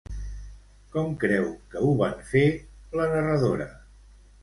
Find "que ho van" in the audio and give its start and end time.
1.75-2.25